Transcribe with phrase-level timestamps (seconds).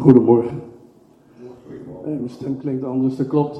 [0.00, 0.60] Goedemorgen.
[2.04, 3.56] Mijn stem klinkt anders, dat klopt.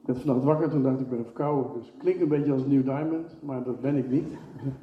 [0.00, 1.72] Ik werd vannacht wakker, toen dacht ik, ik ben verkouden.
[1.78, 4.28] Dus het klinkt een beetje als New Diamond, maar dat ben ik niet.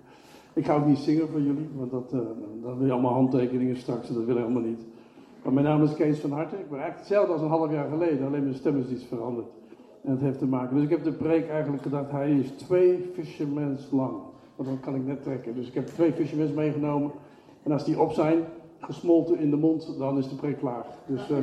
[0.53, 2.19] ik ga ook niet zingen voor jullie, want dat, uh,
[2.61, 4.79] dan wil je allemaal handtekeningen straks en dat wil ik helemaal niet.
[5.43, 6.59] Maar mijn naam is Kees van Harten.
[6.59, 9.47] Ik ben eigenlijk hetzelfde als een half jaar geleden, alleen mijn stem is iets veranderd.
[10.01, 10.75] En het heeft te maken.
[10.75, 14.13] Dus ik heb de preek eigenlijk gedacht, hij is twee fishermans lang.
[14.55, 15.55] Want dan kan ik net trekken.
[15.55, 17.11] Dus ik heb twee fishermans meegenomen.
[17.63, 18.37] En als die op zijn,
[18.85, 20.85] gesmolten in de mond, dan is de preek klaar.
[21.05, 21.37] Dus uh,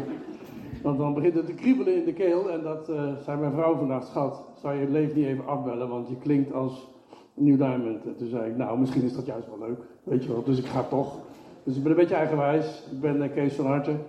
[0.82, 2.50] dan, dan, begint het te kriebelen in de keel.
[2.50, 5.88] En dat uh, zei mijn vrouw vandaag, schat, zou je het leven niet even afbellen,
[5.88, 6.88] want je klinkt als
[7.34, 8.04] New Diamond.
[8.04, 10.42] En toen zei ik, nou, misschien is dat juist wel leuk, weet je wel.
[10.42, 11.18] Dus ik ga toch.
[11.64, 12.88] Dus ik ben een beetje eigenwijs.
[12.90, 14.00] Ik ben uh, Kees van Harten.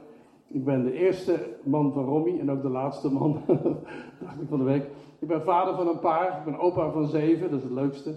[0.47, 3.41] Ik ben de eerste man van Romy en ook de laatste man,
[4.23, 4.83] dacht ik van de week.
[5.19, 8.09] Ik ben vader van een paar, ik ben opa van zeven, dat is het leukste.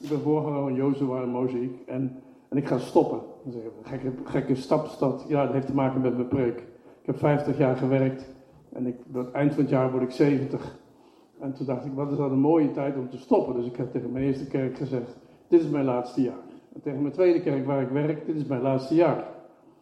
[0.00, 1.76] Ik ben voorganger van Jozua en Mozaïek.
[1.86, 3.20] En, en ik ga stoppen.
[3.44, 5.24] Is een gekke, gekke stapstad.
[5.28, 6.58] Ja, dat heeft te maken met mijn preek.
[7.00, 8.34] Ik heb 50 jaar gewerkt
[8.72, 8.96] en ik,
[9.32, 10.78] eind van het jaar word ik 70.
[11.40, 13.54] En toen dacht ik, wat is dat een mooie tijd om te stoppen.
[13.54, 15.16] Dus ik heb tegen mijn eerste kerk gezegd,
[15.48, 16.44] dit is mijn laatste jaar.
[16.74, 19.24] En tegen mijn tweede kerk waar ik werk, dit is mijn laatste jaar.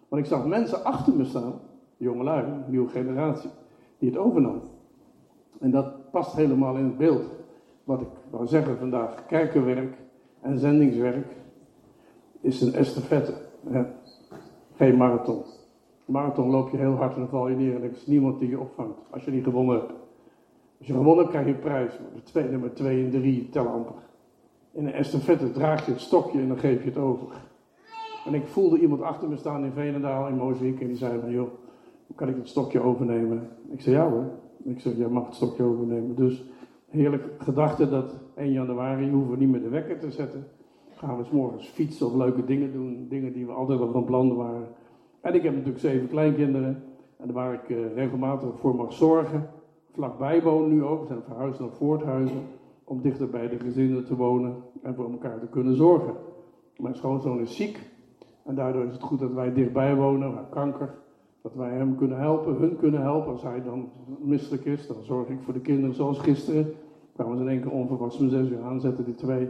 [0.09, 1.61] Want ik zag mensen achter me staan,
[1.97, 3.50] jongelui, nieuwe generatie,
[3.98, 4.61] die het overnam.
[5.61, 7.25] En dat past helemaal in het beeld.
[7.84, 9.94] Wat ik wou zeggen vandaag, kerkenwerk
[10.41, 11.39] en zendingswerk
[12.41, 13.33] is een estafette.
[14.77, 15.42] Geen marathon.
[16.05, 18.48] Marathon loop je heel hard en dan val je neer en er is niemand die
[18.48, 18.98] je opvangt.
[19.10, 19.92] Als je niet gewonnen hebt.
[20.78, 21.92] Als je gewonnen hebt, krijg je een prijs.
[22.14, 23.94] De twee, nummer 2 en 3 tellen amper.
[24.72, 27.27] In een estafette draag je het stokje en dan geef je het over.
[28.27, 31.30] En ik voelde iemand achter me staan in Venendaal in Mozaïek en die zei van,
[31.30, 31.48] joh,
[32.14, 33.48] kan ik het stokje overnemen?
[33.70, 34.30] Ik zei, ja hoor.
[34.62, 36.14] Ik zei, jij mag het stokje overnemen.
[36.14, 36.44] Dus
[36.88, 40.47] heerlijk gedachte dat 1 januari hoeven we niet meer de wekker te zetten.
[41.01, 43.06] Gaan we s morgens fietsen of leuke dingen doen.
[43.09, 44.69] Dingen die we altijd al van plan waren.
[45.20, 46.83] En ik heb natuurlijk zeven kleinkinderen.
[47.17, 49.48] En waar ik uh, regelmatig voor mag zorgen.
[49.93, 51.01] Vlakbij wonen nu ook.
[51.01, 52.43] We zijn verhuisd naar Voorthuizen.
[52.84, 54.55] Om dichter bij de gezinnen te wonen.
[54.83, 56.15] En voor elkaar te kunnen zorgen.
[56.77, 57.78] Mijn schoonzoon is ziek.
[58.44, 60.34] En daardoor is het goed dat wij dichtbij wonen.
[60.34, 60.94] Waar kanker.
[61.43, 63.33] Dat wij hem kunnen helpen, hun kunnen helpen.
[63.33, 66.72] Als hij dan misselijk is, dan zorg ik voor de kinderen zoals gisteren.
[67.12, 69.49] Kwamen ze in één keer onverwachts om zes uur aanzetten, die twee.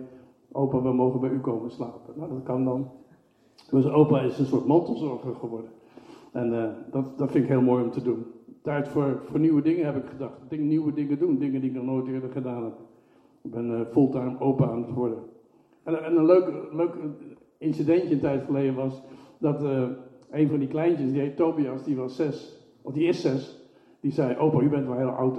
[0.52, 2.14] Opa, we mogen bij u komen slapen.
[2.16, 2.90] Nou, dat kan dan.
[3.70, 5.70] Dus opa is een soort mantelzorger geworden.
[6.32, 8.24] En uh, dat, dat vind ik heel mooi om te doen.
[8.62, 10.38] Tijd voor, voor nieuwe dingen heb ik gedacht.
[10.48, 12.78] Ding, nieuwe dingen doen, dingen die ik nog nooit eerder gedaan heb.
[13.42, 15.18] Ik ben uh, fulltime opa aan het worden.
[15.82, 16.96] En, en een leuk, leuk
[17.58, 19.02] incidentje een tijd geleden was
[19.38, 19.88] dat uh,
[20.30, 23.58] een van die kleintjes, die heet Tobias, die was zes, of die is zes.
[24.00, 25.38] Die zei, opa, u bent wel heel oud?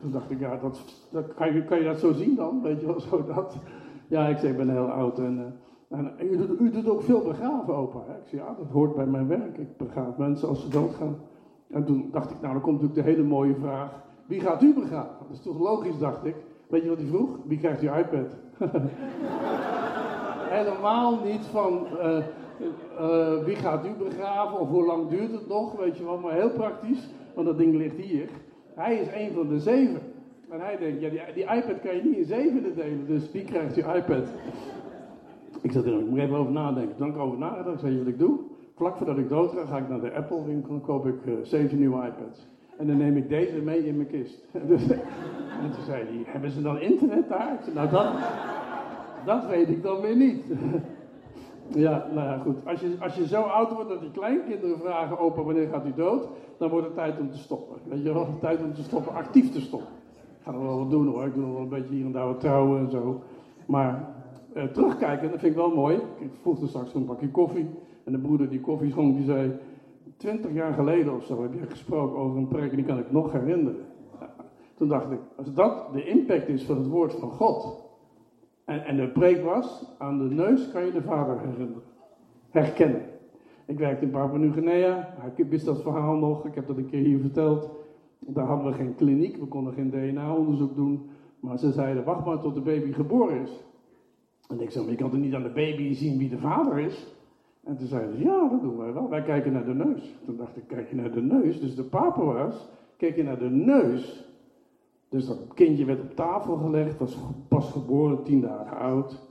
[0.00, 0.80] Toen dacht ik, ja, dat,
[1.10, 2.62] dat, kan, je, kan je dat zo zien dan?
[2.62, 3.56] Weet je wel, zo dat.
[4.12, 5.18] Ja, ik zei, ik ben heel oud.
[5.18, 5.54] En,
[5.88, 7.98] uh, en u, doet, u, doet, ook veel begraven, opa.
[7.98, 9.58] Ik zei, ja, dat hoort bij mijn werk.
[9.58, 11.16] Ik begraaf mensen als ze doodgaan.
[11.70, 14.02] En toen dacht ik, nou, dan komt natuurlijk de hele mooie vraag.
[14.26, 15.14] Wie gaat u begraven?
[15.20, 16.34] Dat is toch logisch, dacht ik.
[16.68, 17.38] Weet je wat hij vroeg?
[17.44, 18.36] Wie krijgt uw iPad?
[20.56, 21.86] Helemaal niet van...
[23.00, 26.18] Uh, wie gaat u begraven of hoe lang duurt het nog, weet je wel.
[26.18, 28.28] Maar heel praktisch, want dat ding ligt hier.
[28.74, 30.11] Hij is een van de zeven.
[30.52, 33.44] En hij denkt, ja, die, die iPad kan je niet in zevenen delen, dus wie
[33.44, 34.28] krijgt die iPad?
[35.60, 36.96] Ik zat er ik moet even over nadenken.
[36.96, 38.38] Toen ik over nagedacht, zei je wat ik doe?
[38.74, 41.34] Vlak voordat ik dood ga, ga ik naar de Apple winkel en koop ik uh,
[41.42, 42.46] zeven nieuwe iPads.
[42.76, 44.44] En dan neem ik deze mee in mijn kist.
[44.52, 47.58] en toen zei hij, hebben ze dan internet daar?
[47.74, 48.12] Nou dat,
[49.24, 50.44] dat weet ik dan weer niet.
[51.74, 52.56] Ja, nou ja, goed.
[52.64, 55.92] Als je, als je zo oud wordt dat die kleinkinderen vragen, opa, wanneer gaat u
[55.96, 56.28] dood?
[56.58, 57.76] Dan wordt het tijd om te stoppen.
[57.84, 60.01] Weet je wel, tijd om te stoppen, actief te stoppen.
[60.42, 62.26] Ga nog wel wat doen hoor, ik doe nog wel een beetje hier en daar
[62.26, 63.20] wat trouwen en zo.
[63.66, 64.08] Maar
[64.54, 65.96] eh, terugkijken, dat vind ik wel mooi.
[66.18, 67.68] Ik vroeg straks een pakje koffie.
[68.04, 69.52] En de broeder die koffie schonk, die zei...
[70.16, 73.12] Twintig jaar geleden of zo heb je gesproken over een preek en die kan ik
[73.12, 73.84] nog herinneren.
[74.74, 77.80] Toen dacht ik, als dat de impact is van het woord van God...
[78.64, 81.82] En, en de preek was, aan de neus kan je de vader herinneren,
[82.50, 83.02] herkennen.
[83.66, 87.04] Ik werkte in Papua Nieuw-Guinea, ik wist dat verhaal nog, ik heb dat een keer
[87.04, 87.70] hier verteld.
[88.26, 91.10] Daar hadden we geen kliniek, we konden geen DNA-onderzoek doen.
[91.40, 93.64] Maar ze zeiden, wacht maar tot de baby geboren is.
[94.48, 96.78] En ik zei, maar je kan toch niet aan de baby zien wie de vader
[96.78, 97.14] is?
[97.64, 99.08] En toen zeiden ze, ja, dat doen wij wel.
[99.08, 100.18] Wij kijken naar de neus.
[100.24, 101.60] Toen dacht ik, kijk je naar de neus?
[101.60, 104.32] Dus de papa was, keek je naar de neus
[105.12, 109.22] dus dat kindje werd op tafel gelegd, was pas geboren, tien dagen oud.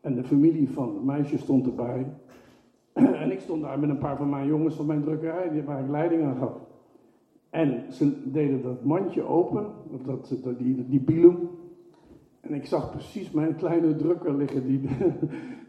[0.00, 2.06] En de familie van het meisje stond erbij.
[3.22, 5.88] En ik stond daar met een paar van mijn jongens van mijn drukkerij, waar ik
[5.88, 6.52] leiding aan gaf.
[7.54, 9.66] En ze deden dat mandje open,
[10.04, 11.48] dat, dat, die, die pilum.
[12.40, 14.80] En ik zag precies mijn kleine drukker liggen die,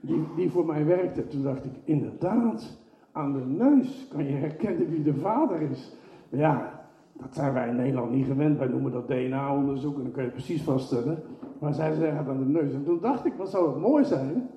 [0.01, 1.27] die, die voor mij werkte.
[1.27, 2.77] Toen dacht ik, inderdaad,
[3.11, 5.95] aan de neus kan je herkennen wie de vader is.
[6.29, 8.57] Maar ja, dat zijn wij in Nederland niet gewend.
[8.57, 11.23] Wij noemen dat DNA-onderzoek en dan kun je precies vaststellen.
[11.59, 12.73] Maar zij zeggen aan de neus.
[12.73, 14.49] En toen dacht ik, wat zou het mooi zijn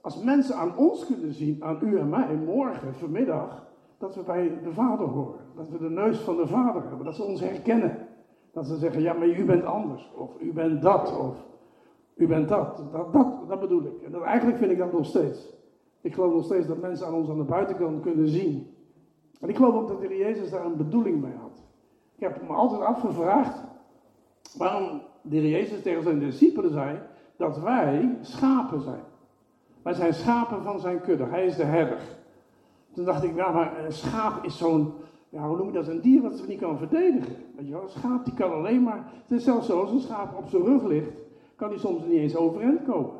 [0.00, 3.65] als mensen aan ons kunnen zien, aan u en mij, morgen, vanmiddag,
[3.98, 5.40] dat we bij de Vader horen.
[5.54, 7.04] Dat we de neus van de Vader hebben.
[7.04, 8.08] Dat ze ons herkennen.
[8.52, 10.12] Dat ze zeggen, ja, maar u bent anders.
[10.16, 11.18] Of u bent dat.
[11.18, 11.44] Of
[12.14, 12.82] u bent dat.
[12.92, 14.02] Dat, dat, dat bedoel ik.
[14.02, 15.54] En eigenlijk vind ik dat nog steeds.
[16.00, 18.74] Ik geloof nog steeds dat mensen aan ons aan de buitenkant kunnen zien.
[19.40, 21.62] En ik geloof ook dat de Heer Jezus daar een bedoeling mee had.
[22.14, 23.64] Ik heb me altijd afgevraagd
[24.56, 26.98] waarom de Heer Jezus tegen zijn discipelen zei
[27.36, 29.02] dat wij schapen zijn.
[29.82, 31.24] Wij zijn schapen van zijn kudde.
[31.24, 32.00] Hij is de herder.
[32.96, 34.92] Toen dacht ik, ja, maar een schaap is zo'n,
[35.28, 37.36] ja, hoe noem je dat, een dier wat zich niet kan verdedigen.
[37.56, 40.00] Weet je wel, een schaap die kan alleen maar, het is zelfs zo, als een
[40.00, 41.22] schaap op zijn rug ligt,
[41.56, 43.10] kan hij soms niet eens overeind komen.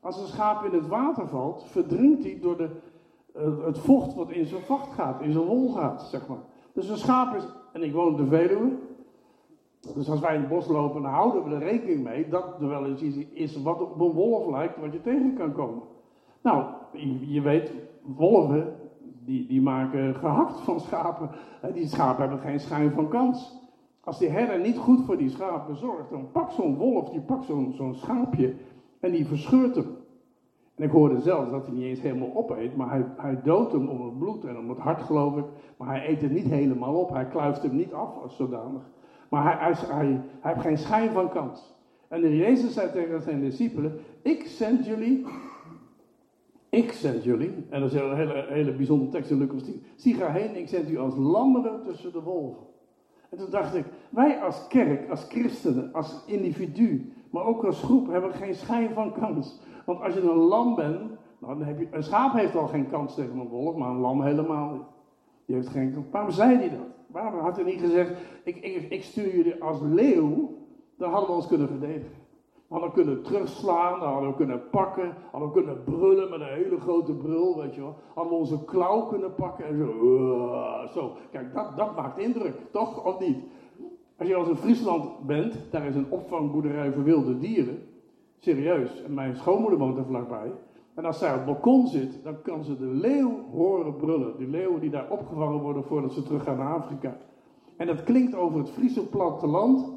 [0.00, 2.68] Als een schaap in het water valt, verdrinkt hij door de,
[3.36, 6.42] uh, het vocht wat in zijn vacht gaat, in zijn wol gaat, zeg maar.
[6.72, 8.70] Dus een schaap is, en ik woon op de Veluwe,
[9.94, 12.68] dus als wij in het bos lopen, dan houden we er rekening mee dat er
[12.68, 15.82] wel eens iets is wat op een wolf lijkt, wat je tegen kan komen.
[16.42, 16.64] Nou,
[17.26, 17.72] je weet,
[18.16, 18.76] wolven,
[19.28, 21.30] die, die maken gehakt van schapen.
[21.74, 23.56] Die schapen hebben geen schijn van kans.
[24.04, 27.44] Als die herder niet goed voor die schapen zorgt, dan pakt zo'n wolf, die pakt
[27.44, 28.54] zo'n zo'n schaapje
[29.00, 29.96] en die verscheurt hem.
[30.74, 33.88] En ik hoorde zelfs dat hij niet eens helemaal opeet, maar hij, hij doodt hem
[33.88, 35.44] om het bloed en om het hart, geloof ik.
[35.76, 38.82] Maar hij eet het niet helemaal op, hij kluift hem niet af als zodanig.
[39.28, 41.76] Maar hij, hij, hij, hij heeft geen schijn van kans.
[42.08, 45.26] En de Jezus zei tegen zijn discipelen: Ik zend jullie
[46.70, 49.82] ik zend jullie, en dat is een hele, hele bijzondere tekst in Lucas 10.
[49.96, 52.66] Zie ga heen, ik zend u als lammeren tussen de wolven.
[53.30, 58.06] En toen dacht ik, wij als kerk, als christenen, als individu, maar ook als groep,
[58.06, 59.60] hebben geen schijn van kans.
[59.86, 61.00] Want als je een lam bent,
[61.38, 64.00] nou, dan heb je, een schaap heeft al geen kans tegen een wolf, maar een
[64.00, 64.82] lam helemaal niet.
[65.46, 66.06] Heeft geen kans.
[66.10, 66.86] Waarom zei hij dat?
[67.06, 68.12] Waarom had hij niet gezegd,
[68.44, 70.56] ik, ik, ik stuur jullie als leeuw,
[70.96, 72.17] dan hadden we ons kunnen verdedigen.
[72.68, 77.12] Hadden kunnen terugslaan, hadden we kunnen pakken, hadden we kunnen brullen met een hele grote
[77.12, 77.96] brul, weet je wel.
[78.14, 79.92] Hadden we onze klauw kunnen pakken en zo.
[80.92, 81.16] zo.
[81.30, 83.04] Kijk, dat, dat maakt indruk, toch?
[83.04, 83.36] Of niet?
[84.18, 87.82] Als je als in Friesland bent, daar is een opvangboerderij voor wilde dieren.
[88.38, 89.02] Serieus.
[89.02, 90.52] En mijn schoonmoeder woont er vlakbij.
[90.94, 94.36] En als zij op het balkon zit, dan kan ze de leeuw horen brullen.
[94.36, 97.16] Die leeuwen die daar opgevangen worden voordat ze terug gaan naar Afrika.
[97.76, 99.92] En dat klinkt over het Friese platteland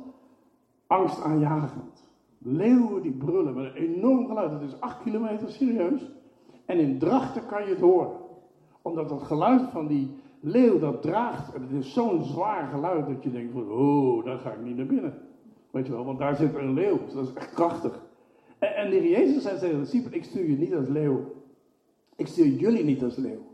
[0.87, 2.10] angstaanjagend.
[2.43, 4.51] Leeuwen die brullen met een enorm geluid.
[4.51, 6.11] Het is 8 kilometer serieus.
[6.65, 8.11] En in Drachten kan je het horen.
[8.81, 10.09] Omdat het geluid van die
[10.39, 11.53] leeuw dat draagt.
[11.53, 14.85] Het is zo'n zwaar geluid dat je denkt van, oh, daar ga ik niet naar
[14.85, 15.13] binnen.
[15.71, 16.97] Weet je wel, want daar zit een leeuw.
[17.05, 18.01] Dus dat is echt krachtig.
[18.59, 21.33] En, en de Jezus zei tegen de ik stuur je niet als leeuw.
[22.15, 23.49] Ik stuur jullie niet als leeuw.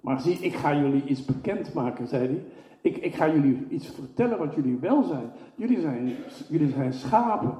[0.00, 2.42] Maar zie, ik ga jullie iets bekendmaken, zei hij.
[2.80, 5.30] Ik, ik ga jullie iets vertellen wat jullie wel zijn.
[5.54, 6.14] Jullie zijn,
[6.48, 7.54] jullie zijn schapen.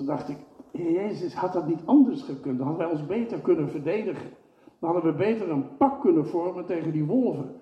[0.00, 0.38] Toen dacht ik,
[0.70, 2.58] Jezus, had dat niet anders gekund?
[2.58, 4.28] Dan hadden wij ons beter kunnen verdedigen.
[4.78, 7.54] Dan hadden we beter een pak kunnen vormen tegen die wolven.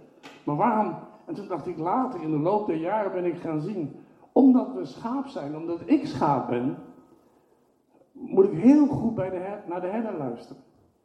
[0.44, 0.94] Maar waarom?
[1.26, 3.96] En toen dacht ik later, in de loop der jaren ben ik gaan zien.
[4.32, 6.76] Omdat we schaap zijn, omdat ik schaap ben,
[8.12, 10.62] moet ik heel goed bij de naar de herder luisteren.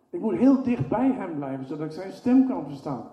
[0.10, 3.12] Ik moet heel dicht bij hem blijven, zodat ik zijn stem kan verstaan.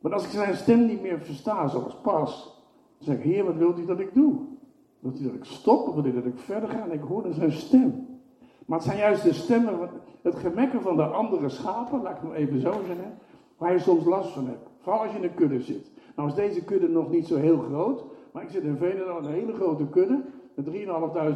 [0.00, 2.62] Maar als ik zijn stem niet meer versta, zoals pas,
[2.98, 4.52] dan zeg ik, Heer, wat wilt u dat ik doe?
[5.04, 6.84] U dat ik stop u dat ik verder ga?
[6.84, 8.06] En ik hoorde zijn stem.
[8.66, 9.90] Maar het zijn juist de stemmen,
[10.22, 13.18] het gemekken van de andere schapen, laat ik het even zo zeggen,
[13.58, 14.68] waar je soms last van hebt.
[14.78, 15.90] Vooral als je in een kudde zit.
[16.16, 19.32] Nou is deze kudde nog niet zo heel groot, maar ik zit in Veenendaal een
[19.32, 20.22] hele grote kudde
[20.54, 20.66] met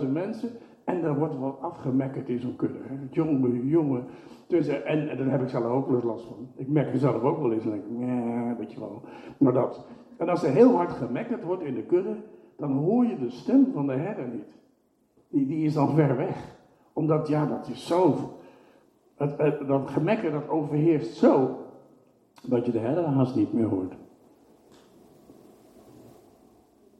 [0.02, 0.50] 3.500 mensen.
[0.84, 2.78] En er wordt wat afgemekkerd in zo'n kudde.
[2.82, 2.94] Hè.
[3.10, 4.04] Jongen, jongen.
[4.46, 6.48] Dus, en, en daar heb ik zelf ook wel last van.
[6.56, 9.02] Ik merk er zelf ook wel eens en denk, ja, weet je wel.
[9.38, 9.86] Maar dat.
[10.16, 12.16] En als er heel hard gemekkerd wordt in de kudde,
[12.58, 14.58] dan hoor je de stem van de herder niet.
[15.28, 16.56] Die, die is dan ver weg.
[16.92, 18.16] Omdat, ja, dat is zo.
[19.66, 21.56] Dat gemekker dat overheerst zo,
[22.42, 23.94] dat je de herder haast niet meer hoort.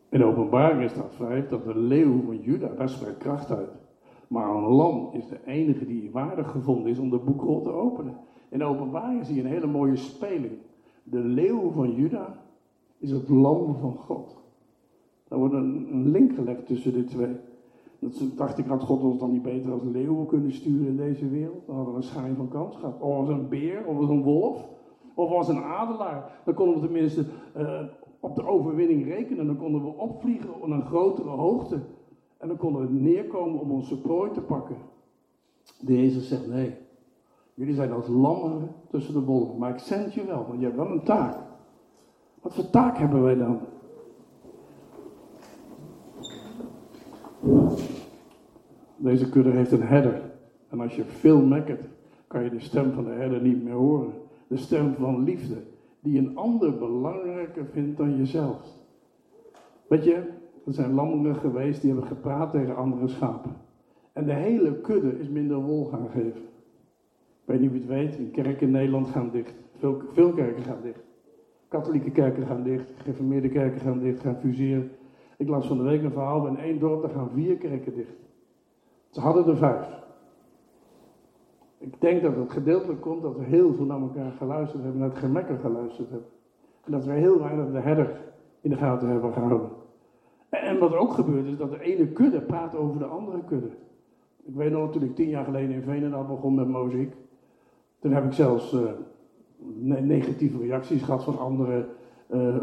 [0.09, 3.71] In openbaring staat schrijft dat de leeuw van Juda, daar spreekt kracht uit.
[4.29, 8.17] Maar een lam is de enige die waardig gevonden is om de boekrol te openen.
[8.49, 10.59] In openbaring zie je een hele mooie speling.
[11.03, 12.43] De leeuw van Juda
[12.99, 14.37] is het lam van God.
[15.29, 17.37] Daar wordt een, link gelegd tussen de twee.
[17.99, 21.29] Dat dacht ik, had God ons dan niet beter als leeuwen kunnen sturen in deze
[21.29, 21.67] wereld?
[21.67, 23.01] Dan hadden we een schijn van kans gehad.
[23.01, 24.69] Of als een beer, of als een wolf,
[25.15, 26.41] of als een adelaar.
[26.45, 27.25] Dan konden we tenminste
[27.57, 27.81] uh,
[28.21, 29.47] op de overwinning rekenen.
[29.47, 31.79] Dan konden we opvliegen op een grotere hoogte.
[32.39, 34.77] En dan konden we neerkomen om onze prooi te pakken.
[35.81, 36.75] De Jezus zegt nee.
[37.55, 40.77] Jullie zijn als lammen tussen de wolven, maar ik zend je wel, want je hebt
[40.77, 41.37] wel een taak.
[42.43, 43.61] Wat voor taak hebben wij dan?
[48.97, 50.21] Deze kudde heeft een herder.
[50.69, 51.89] En als je veel mekkert,
[52.27, 54.13] kan je de stem van de herder niet meer horen.
[54.47, 55.57] De stem van liefde,
[56.01, 58.77] die een ander belangrijker vindt dan jezelf.
[59.87, 60.15] Weet je,
[60.67, 63.53] er zijn lammeren geweest die hebben gepraat tegen andere schapen.
[64.13, 66.43] En de hele kudde is minder wol gaan geven.
[67.41, 69.55] Ik weet niet wie het weet, in kerken in Nederland gaan dicht.
[69.79, 71.01] Veel, veel kerken gaan dicht.
[71.69, 74.91] Katholieke kerken gaan dicht, gereformeerde kerken gaan dicht, gaan fuseren.
[75.39, 78.17] Ik las van de week een verhaal, in één dorp daar gaan vier kerken dicht.
[79.11, 79.89] Ze hadden er vijf.
[81.79, 85.09] Ik denk dat het gedeeltelijk komt dat we heel veel naar elkaar geluisterd hebben, naar
[85.09, 86.29] het gemekker geluisterd hebben.
[86.85, 88.21] En dat we heel weinig de herder
[88.61, 89.71] in de gaten hebben gehouden.
[90.49, 93.71] En wat ook gebeurt is dat de ene kudde praat over de andere kudde.
[94.45, 97.15] Ik weet nog, toen ik tien jaar geleden in Veenendaal begon met muziek,
[97.99, 98.81] toen heb ik zelfs uh,
[100.03, 101.89] negatieve reacties gehad van andere
[102.31, 102.57] uh,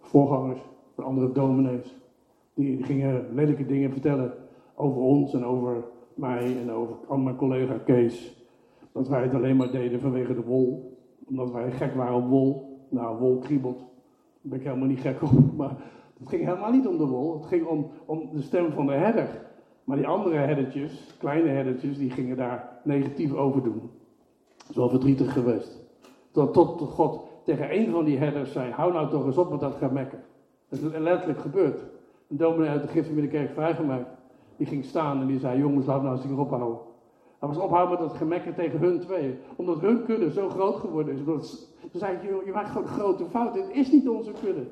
[0.00, 0.60] voorgangers,
[0.94, 1.99] van andere dominees.
[2.60, 4.32] Die gingen lelijke dingen vertellen
[4.74, 8.44] over ons en over mij en over mijn collega Kees.
[8.92, 10.98] Dat wij het alleen maar deden vanwege de wol.
[11.28, 12.78] Omdat wij gek waren op wol.
[12.88, 13.78] Nou, wol kriebelt.
[13.78, 13.86] Daar
[14.40, 15.30] ben ik helemaal niet gek op.
[15.56, 15.76] Maar
[16.18, 17.34] het ging helemaal niet om de wol.
[17.34, 19.28] Het ging om, om de stem van de herder.
[19.84, 23.90] Maar die andere herdertjes, kleine herdertjes, die gingen daar negatief over doen.
[24.56, 25.80] Dat is wel verdrietig geweest.
[26.30, 29.60] Tot, tot God tegen een van die herders zei, hou nou toch eens op met
[29.60, 30.22] dat gemekken.
[30.68, 31.80] Dat is letterlijk gebeurd.
[32.30, 34.08] Een dominee uit de Giftenmiddenkerk vrijgemaakt.
[34.56, 36.78] Die ging staan en die zei, jongens, laat nou eens hier ophouden.
[37.38, 39.38] Hij was ophouden met dat gemekken tegen hun twee.
[39.56, 41.20] Omdat hun kudde zo groot geworden is.
[41.20, 41.46] Omdat
[41.92, 43.54] ze zeiden, je, maakt gewoon grote fout.
[43.54, 44.66] Dit is niet onze kudde.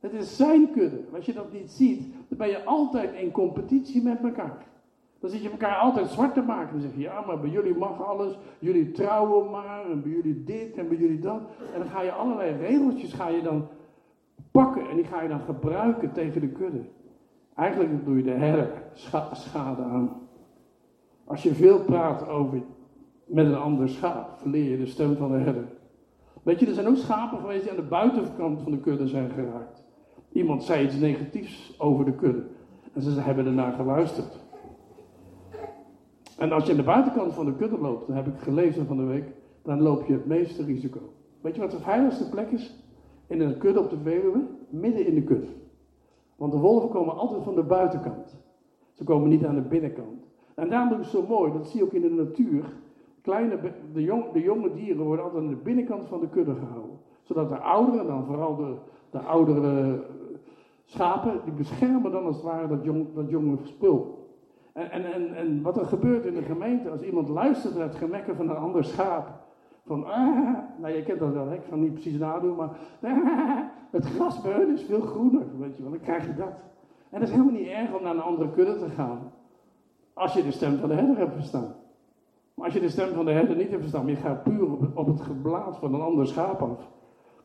[0.00, 1.00] Het is zijn kudde.
[1.14, 4.66] Als je dat niet ziet, dan ben je altijd in competitie met elkaar.
[5.20, 6.72] Dan zit je elkaar altijd zwart te maken.
[6.72, 8.38] Dan zeg je, ja, maar bij jullie mag alles.
[8.58, 9.90] Jullie trouwen maar.
[9.90, 11.40] En bij jullie dit en bij jullie dat.
[11.74, 13.68] En dan ga je allerlei regeltjes ga je dan
[14.50, 14.88] pakken.
[14.88, 16.80] En die ga je dan gebruiken tegen de kudde.
[17.54, 18.82] Eigenlijk doe je de herder
[19.32, 20.10] schade aan.
[21.24, 22.62] Als je veel praat over
[23.26, 25.64] met een ander schaap, verleer je de stem van de herder.
[26.42, 29.30] Weet je, er zijn ook schapen geweest die aan de buitenkant van de kudde zijn
[29.30, 29.84] geraakt.
[30.32, 32.42] Iemand zei iets negatiefs over de kudde.
[32.92, 34.38] En ze hebben ernaar geluisterd.
[36.38, 38.96] En als je aan de buitenkant van de kudde loopt, dan heb ik gelezen van
[38.96, 39.24] de week,
[39.62, 41.12] dan loop je het meeste risico.
[41.40, 42.74] Weet je wat de veiligste plek is?
[43.30, 45.52] In een kudde op de Veluwe, midden in de kudde.
[46.36, 48.36] Want de wolven komen altijd van de buitenkant.
[48.92, 50.26] Ze komen niet aan de binnenkant.
[50.54, 52.64] En daarom is het zo mooi, dat zie je ook in de natuur.
[53.22, 53.58] Kleine,
[53.92, 56.98] de, jong, de jonge dieren worden altijd aan de binnenkant van de kudde gehouden.
[57.22, 58.74] Zodat de ouderen, dan vooral de,
[59.10, 60.04] de oudere
[60.84, 64.28] schapen, die beschermen dan als het ware dat, jong, dat jonge spul.
[64.72, 67.96] En, en, en, en wat er gebeurt in de gemeente, als iemand luistert naar het
[67.96, 69.39] gemekken van een ander schaap.
[69.90, 72.70] Van, ah, nou je kent dat wel, ik ga niet precies nadoen, maar
[73.02, 73.58] ah,
[73.96, 74.40] het gras
[74.74, 76.52] is veel groener, weet je wel, dan krijg je dat.
[77.10, 79.32] En dat is helemaal niet erg om naar een andere kudde te gaan.
[80.12, 81.74] Als je de stem van de herder hebt verstaan.
[82.54, 84.72] Maar als je de stem van de herder niet hebt verstaan, maar je gaat puur
[84.72, 86.88] op op het geblaas van een ander schaap af.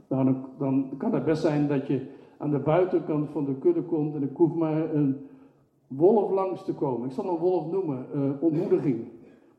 [0.07, 4.15] Dan, dan kan het best zijn dat je aan de buitenkant van de kudde komt
[4.15, 5.27] en ik hoef maar een
[5.87, 7.07] wolf langs te komen.
[7.07, 9.07] Ik zal een wolf noemen, uh, ontmoediging.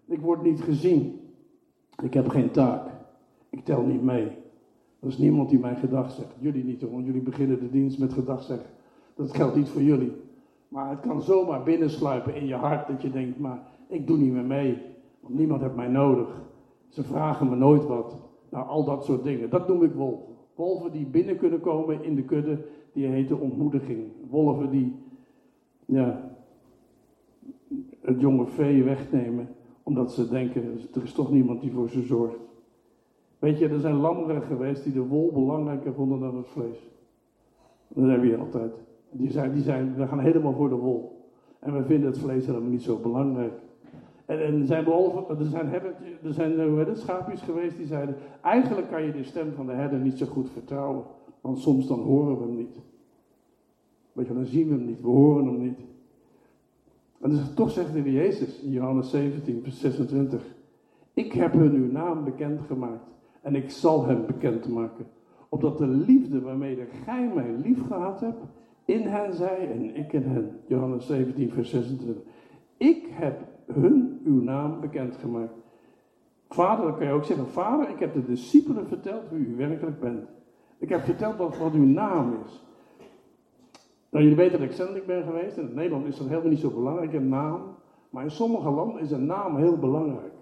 [0.06, 1.20] Ik word niet gezien.
[2.02, 2.88] Ik heb geen taak.
[3.50, 4.24] Ik tel niet mee.
[5.00, 6.34] Er is niemand die mij gedag zegt.
[6.38, 8.70] Jullie niet want jullie beginnen de dienst met gedag zeggen.
[9.14, 10.12] Dat geldt niet voor jullie.
[10.68, 14.32] Maar het kan zomaar binnensluipen in je hart dat je denkt, maar ik doe niet
[14.32, 14.78] meer mee.
[15.20, 16.42] Want niemand heeft mij nodig.
[16.88, 18.16] Ze vragen me nooit wat.
[18.50, 19.50] Nou, al dat soort dingen.
[19.50, 20.34] Dat noem ik wolven.
[20.54, 22.58] Wolven die binnen kunnen komen in de kudde,
[22.92, 24.06] die heten ontmoediging.
[24.30, 24.94] Wolven die,
[25.84, 26.30] ja,
[28.00, 29.48] het jonge vee wegnemen,
[29.86, 32.38] omdat ze denken, er is toch niemand die voor ze zorgt.
[33.38, 36.88] Weet je, er zijn lammeren geweest die de wol belangrijker vonden dan het vlees.
[37.88, 38.72] Dat hebben we altijd.
[39.10, 41.26] Die zijn, die zijn, we gaan helemaal voor de wol.
[41.58, 43.52] En we vinden het vlees helemaal niet zo belangrijk.
[44.24, 45.72] En, en er zijn, er zijn,
[46.22, 49.72] er zijn hoe het, schaapjes geweest die zeiden, eigenlijk kan je de stem van de
[49.72, 51.04] herder niet zo goed vertrouwen.
[51.40, 52.80] Want soms dan horen we hem niet.
[54.12, 55.80] Weet je, dan zien we hem niet, we horen hem niet.
[57.20, 60.54] En dus toch zegt de Jezus in Johannes 17, vers 26.
[61.14, 63.11] Ik heb hun uw naam bekendgemaakt
[63.42, 65.06] en ik zal hem bekendmaken.
[65.49, 68.44] Opdat de liefde waarmee gij mij lief gehad hebt,
[68.85, 70.61] in hen zij en ik in hen.
[70.66, 72.23] Johannes 17, vers 26.
[72.76, 75.54] Ik heb hun uw naam bekendgemaakt.
[76.49, 80.00] Vader, dan kan je ook zeggen, vader, ik heb de discipelen verteld wie u werkelijk
[80.00, 80.28] bent.
[80.78, 82.65] Ik heb verteld wat, wat uw naam is.
[84.16, 85.56] Nou, jullie weten dat ik zendeling ben geweest.
[85.56, 87.61] In Nederland is dat helemaal niet zo belangrijk, een naam.
[88.11, 90.32] Maar in sommige landen is een naam heel belangrijk.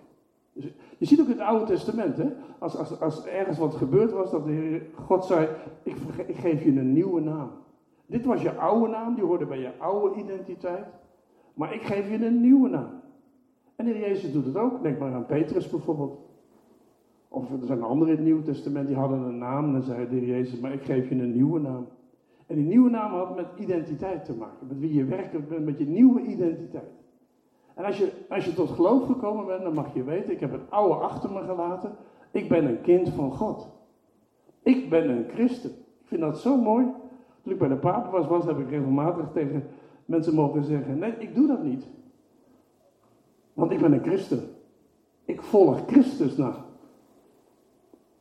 [0.52, 0.64] Dus
[0.99, 2.28] je ziet ook in het Oude Testament, hè?
[2.59, 5.49] Als, als, als ergens wat gebeurd was, dat de God zei,
[5.83, 5.97] ik,
[6.35, 7.50] geef je een nieuwe naam.
[8.07, 10.87] Dit was je oude naam, die hoorde bij je oude identiteit.
[11.54, 13.00] Maar ik geef je een nieuwe naam.
[13.76, 14.83] En Heer Jezus doet het ook.
[14.83, 16.19] Denk maar aan Petrus bijvoorbeeld.
[17.28, 19.64] Of er zijn anderen in het Nieuwe Testament die hadden een naam.
[19.64, 21.87] En dan zei de Heer Jezus, maar ik geef je een nieuwe naam.
[22.46, 24.66] En die nieuwe naam had met identiteit te maken.
[24.66, 26.92] Met wie je werkelijk met je nieuwe identiteit.
[27.74, 30.52] En als je, als je tot geloof gekomen bent, dan mag je weten, ik heb
[30.52, 31.96] het oude achter me gelaten.
[32.30, 33.68] Ik ben een kind van God.
[34.62, 35.70] Ik ben een christen.
[35.70, 36.86] Ik vind dat zo mooi.
[37.42, 39.66] Toen ik bij de papen was, was heb ik regelmatig tegen
[40.04, 41.86] mensen mogen zeggen, nee, ik doe dat niet.
[43.52, 44.40] Want ik ben een christen.
[45.24, 46.64] Ik volg Christus na.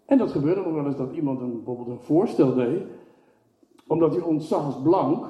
[0.05, 2.81] En dat gebeurde nog wel eens dat iemand een, bijvoorbeeld een voorstel deed,
[3.87, 5.25] omdat hij ontzag als blank.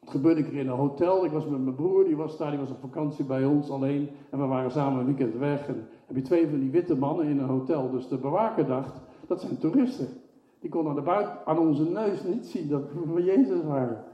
[0.00, 1.24] Het gebeurde keer in een hotel.
[1.24, 4.08] Ik was met mijn broer, die was daar, die was op vakantie bij ons alleen.
[4.30, 5.68] En we waren samen een weekend weg.
[5.68, 7.90] En heb je twee van die witte mannen in een hotel.
[7.90, 10.08] Dus de bewaker dacht, dat zijn toeristen.
[10.60, 14.04] Die kon aan, de buiten, aan onze neus niet zien dat we van Jezus waren.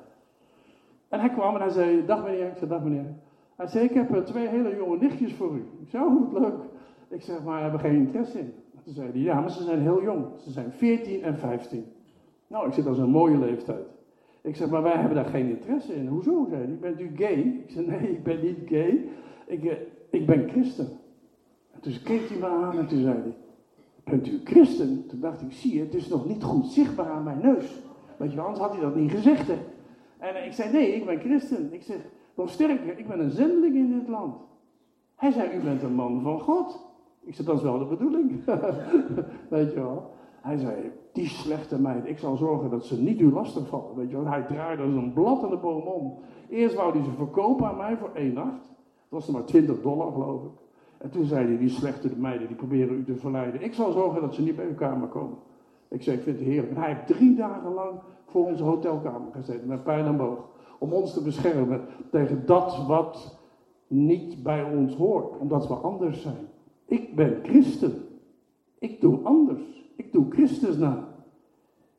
[1.09, 2.47] En hij kwam en hij zei, dag meneer.
[2.47, 3.15] Ik zei, dag meneer.
[3.57, 5.65] Hij zei, ik heb twee hele jonge nichtjes voor u.
[5.83, 6.61] Ik zei, oh, leuk.
[7.09, 8.53] Ik zeg, maar hebben geen interesse in.
[8.85, 10.27] Toen zei hij, ja, maar ze zijn heel jong.
[10.39, 11.85] Ze zijn 14 en 15.
[12.53, 13.87] Nou, ik zit als een mooie leeftijd.
[14.43, 16.07] Ik zeg, maar wij hebben daar geen interesse in.
[16.07, 17.39] Hoezo, zei hij, bent u gay?
[17.39, 19.09] Ik zeg, nee, ik ben niet gay.
[19.47, 19.77] Ik, eh,
[20.11, 20.89] ik ben christen.
[21.71, 23.37] En toen keek hij me aan en toen zei hij,
[24.05, 25.07] bent u christen?
[25.07, 27.83] Toen dacht ik, zie je, het is nog niet goed zichtbaar aan mijn neus.
[28.17, 29.59] Weet je, anders had hij dat niet gezegd, hè.
[30.19, 31.73] En eh, ik zei, nee, ik ben christen.
[31.73, 31.99] Ik zeg,
[32.35, 34.35] nog sterker, ik ben een zendeling in dit land.
[35.17, 36.87] Hij zei, u bent een man van God.
[37.25, 38.45] Ik zei, dat is wel de bedoeling.
[39.49, 40.12] Weet je wel.
[40.43, 43.97] Hij zei, die slechte meid, ik zal zorgen dat ze niet u lastig vallen.
[43.97, 44.27] Weet je wel.
[44.27, 46.19] Hij draaide als een blad aan de boom om.
[46.49, 48.61] Eerst wou hij ze verkopen aan mij voor één nacht.
[48.63, 50.51] Dat was er maar 20 dollar, geloof ik.
[50.99, 53.63] En toen zei hij, die slechte meiden, die proberen u te verleiden.
[53.63, 55.37] Ik zal zorgen dat ze niet bij uw kamer komen.
[55.89, 56.71] Ik zei, ik vind het heerlijk.
[56.71, 60.49] En hij heeft drie dagen lang voor onze hotelkamer gezeten, met pijl en boog.
[60.79, 61.81] Om ons te beschermen
[62.11, 63.39] tegen dat wat
[63.87, 66.49] niet bij ons hoort, omdat we anders zijn.
[66.87, 67.93] Ik ben christen.
[68.79, 69.82] Ik doe anders.
[70.05, 71.09] Ik doe Christus na.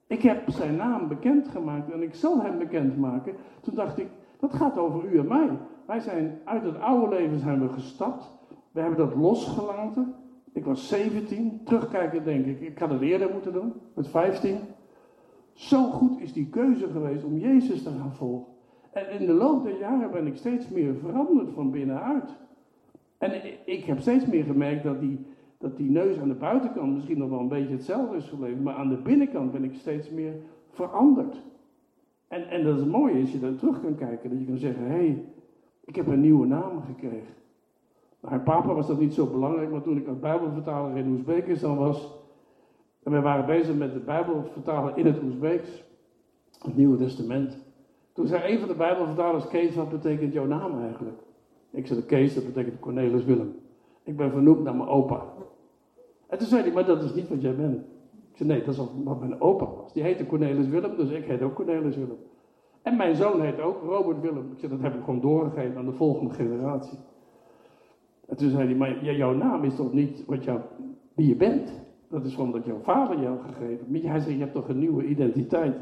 [0.08, 3.36] Ik heb zijn naam bekendgemaakt en ik zal hem bekendmaken.
[3.62, 4.08] Toen dacht ik,
[4.40, 5.50] dat gaat over u en mij.
[5.86, 8.32] Wij zijn uit het oude leven zijn we gestapt.
[8.72, 10.14] We hebben dat losgelaten.
[10.54, 11.62] Ik was 17.
[11.64, 13.74] Terugkijken denk ik, ik had het eerder moeten doen.
[13.94, 14.58] Met 15.
[15.54, 18.52] Zo goed is die keuze geweest om Jezus te gaan volgen.
[18.92, 22.30] En in de loop der jaren ben ik steeds meer veranderd van binnenuit.
[23.18, 23.32] En
[23.66, 25.26] ik heb steeds meer gemerkt dat die,
[25.64, 28.64] dat die neus aan de buitenkant misschien nog wel een beetje hetzelfde is gebleven.
[28.64, 30.34] Maar aan de binnenkant ben ik steeds meer
[30.70, 31.42] veranderd.
[32.28, 34.30] En, en dat is mooi als je daar terug kan kijken.
[34.30, 35.26] Dat je kan zeggen, hé, hey,
[35.86, 37.34] ik heb een nieuwe naam gekregen.
[38.20, 42.22] Nou, papa was dat niet zo belangrijk, maar toen ik als bijbelvertaler in Oezbekistan was...
[43.04, 45.84] En we waren bezig met de bijbelvertaler in het Oezbeeks,
[46.60, 47.58] het Nieuwe Testament.
[48.14, 51.20] Toen zei een van de bijbelvertalers, Kees, wat betekent jouw naam eigenlijk?
[51.72, 53.56] Ik zei, Kees, dat betekent Cornelis Willem.
[54.04, 55.24] Ik ben vernoemd naar mijn opa.
[56.34, 57.76] En toen zei hij, maar dat is niet wat jij bent.
[58.32, 59.94] Ik zei, nee, dat is wat mijn opa was.
[59.94, 62.18] Die heette Cornelis Willem, dus ik heet ook Cornelis Willem.
[62.82, 64.52] En mijn zoon heet ook Robert Willem.
[64.52, 66.98] Ik zei, dat heb ik gewoon doorgegeven aan de volgende generatie.
[68.28, 70.60] En toen zei hij, maar jouw naam is toch niet wat jou,
[71.14, 71.84] wie je bent?
[72.10, 74.10] Dat is gewoon dat jouw vader jou gegeven.
[74.10, 75.76] Hij zei, je hebt toch een nieuwe identiteit?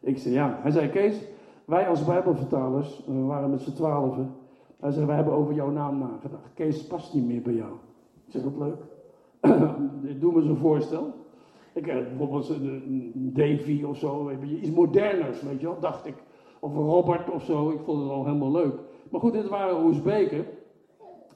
[0.00, 0.58] Ik zei, ja.
[0.62, 1.22] Hij zei, Kees,
[1.64, 4.34] wij als bijbelvertalers, we waren met z'n twaalfen,
[4.80, 6.54] hij zei, wij hebben over jouw naam nagedacht.
[6.54, 7.72] Kees past niet meer bij jou.
[8.26, 8.94] Ik zeg, wat leuk.
[10.20, 11.14] Doe me zo'n voorstel.
[11.72, 14.30] Ik heb bijvoorbeeld een Davy of zo,
[14.62, 16.14] iets moderners, weet je wel, dacht ik.
[16.60, 18.74] Of een Robert of zo, ik vond het al helemaal leuk.
[19.10, 20.46] Maar goed, dit waren Oezbeken.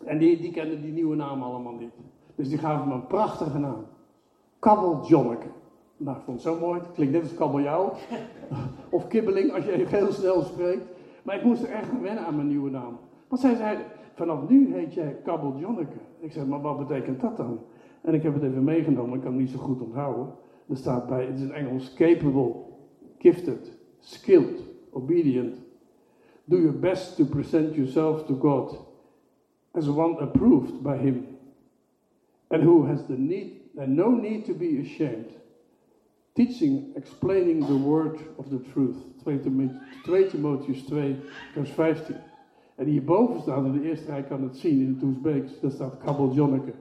[0.04, 1.92] En die, die kenden die nieuwe naam allemaal niet.
[2.34, 3.84] Dus die gaven me een prachtige naam.
[4.58, 5.46] Kabbel Jonneke.
[5.96, 6.80] Nou, ik vond het zo mooi.
[6.80, 7.92] Het klinkt net als kabeljauw.
[8.90, 10.84] of kibbeling als je heel snel spreekt.
[11.22, 12.98] Maar ik moest er echt wennen aan mijn nieuwe naam.
[13.28, 13.78] Want zij zei,
[14.14, 15.96] vanaf nu heet jij Kabbel Jonneke.
[16.18, 17.58] Ik zei, maar wat betekent dat dan?
[18.00, 20.32] En ik heb het even meegenomen, ik kan het niet zo goed onthouden.
[20.68, 22.54] Er staat bij, het is in Engels, capable,
[23.18, 25.56] gifted, skilled, obedient.
[26.44, 28.78] Do your best to present yourself to God
[29.70, 31.26] as one approved by Him.
[32.48, 35.32] And who has the need and no need to be ashamed.
[36.34, 38.96] Teaching, explaining the word of the truth.
[39.24, 41.16] 2 Timotheus 2,
[41.52, 42.16] vers 15.
[42.74, 45.98] En hierboven staat, in de eerste rij kan het zien in het Oezbeeks, daar staat
[45.98, 46.72] Kabul Jonneke.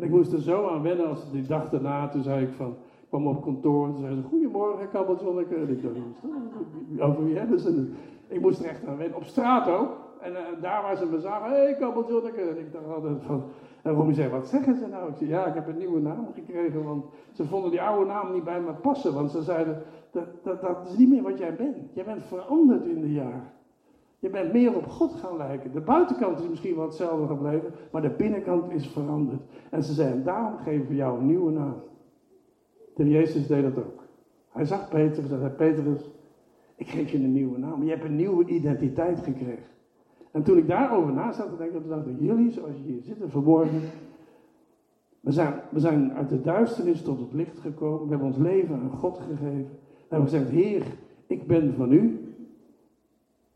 [0.00, 2.68] En ik moest er zo aan wennen als die dag daarna, toen zei ik van,
[2.70, 5.54] ik kwam op kantoor en zei ze, goedemorgen Kabul Jonneke.
[5.54, 7.88] En ik dacht, over wie hebben ze het?
[8.28, 9.88] Ik moest er echt aan wennen, op straat ook.
[10.20, 12.40] En uh, daar waar ze me zagen, hé hey, Kabul Jonneke.
[12.40, 13.42] En ik dacht altijd van,
[13.82, 15.08] En Romy zei, wat zeggen ze nou?
[15.08, 18.32] Ik zei, ja, ik heb een nieuwe naam gekregen, want ze vonden die oude naam
[18.32, 19.14] niet bij me passen.
[19.14, 21.76] Want ze zeiden, dat, dat is niet meer wat jij bent.
[21.92, 23.58] Jij bent veranderd in de jaren.
[24.20, 25.72] Je bent meer op God gaan lijken.
[25.72, 29.40] De buitenkant is misschien wel hetzelfde gebleven, maar de binnenkant is veranderd.
[29.70, 31.82] En ze zeiden, daarom geven we jou een nieuwe naam.
[32.94, 34.04] De Jezus deed dat ook.
[34.48, 36.10] Hij zag Petrus en zei, Petrus,
[36.76, 37.84] ik geef je een nieuwe naam.
[37.84, 39.68] Je hebt een nieuwe identiteit gekregen.
[40.30, 43.30] En toen ik daarover na zat te denken, dacht ik, jullie, zoals je hier zitten
[43.30, 43.80] verborgen,
[45.20, 48.02] we zijn, we zijn uit de duisternis tot het licht gekomen.
[48.02, 49.68] We hebben ons leven aan God gegeven.
[49.78, 50.82] We hebben gezegd, Heer,
[51.26, 52.19] ik ben van u.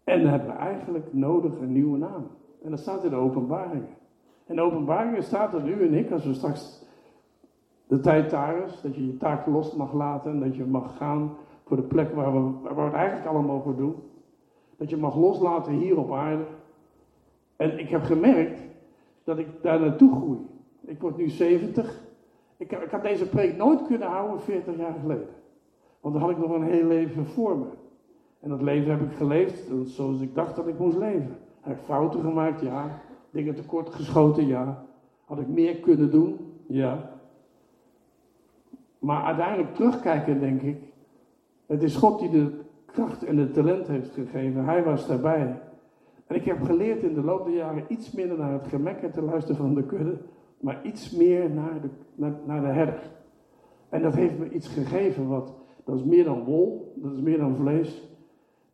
[0.05, 2.27] En dan hebben we eigenlijk nodig een nieuwe naam.
[2.63, 3.89] En dat staat in de openbaringen.
[4.47, 6.83] In de openbaringen staat dat u en ik, als we straks
[7.87, 10.97] de tijd daar is, dat je je taak los mag laten en dat je mag
[10.97, 13.95] gaan voor de plek waar we, waar we het eigenlijk allemaal voor doen.
[14.77, 16.45] Dat je mag loslaten hier op aarde.
[17.57, 18.61] En ik heb gemerkt
[19.25, 20.39] dat ik daar naartoe groei.
[20.81, 22.03] Ik word nu 70.
[22.57, 25.29] Ik, ik had deze preek nooit kunnen houden 40 jaar geleden.
[26.01, 27.67] Want dan had ik nog een heel leven voor me.
[28.45, 31.37] En dat leven heb ik geleefd zoals ik dacht dat ik moest leven.
[31.61, 32.61] Heb ik fouten gemaakt?
[32.61, 33.01] Ja.
[33.31, 34.47] Dingen tekort geschoten?
[34.47, 34.85] Ja.
[35.25, 36.37] Had ik meer kunnen doen?
[36.67, 37.11] Ja.
[38.99, 40.77] Maar uiteindelijk terugkijken denk ik,
[41.67, 42.51] het is God die de
[42.87, 44.65] kracht en het talent heeft gegeven.
[44.65, 45.61] Hij was daarbij.
[46.27, 49.23] En ik heb geleerd in de loop der jaren iets minder naar het gemekken te
[49.23, 50.19] luisteren van de kudde,
[50.61, 53.11] maar iets meer naar de, naar, naar de herder.
[53.89, 55.55] En dat heeft me iets gegeven wat,
[55.85, 58.13] dat is meer dan wol, dat is meer dan vlees.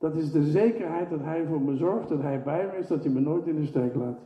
[0.01, 3.05] Dat is de zekerheid dat Hij voor me zorgt, dat Hij bij me is, dat
[3.05, 4.19] Hij me nooit in de steek laat.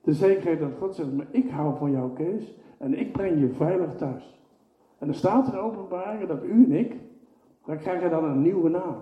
[0.00, 3.48] De zekerheid dat God zegt, maar ik hou van jou Kees en ik breng je
[3.48, 4.40] veilig thuis.
[4.98, 6.96] En er staat in openbaring dat u en ik,
[7.64, 8.96] dan krijgen dan een nieuwe naam.